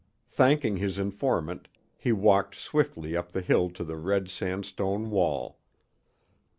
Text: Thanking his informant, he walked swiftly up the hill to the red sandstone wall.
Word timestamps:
Thanking 0.31 0.77
his 0.77 0.97
informant, 0.97 1.67
he 1.95 2.11
walked 2.11 2.55
swiftly 2.55 3.15
up 3.15 3.33
the 3.33 3.41
hill 3.41 3.69
to 3.69 3.83
the 3.83 3.97
red 3.97 4.31
sandstone 4.31 5.11
wall. 5.11 5.59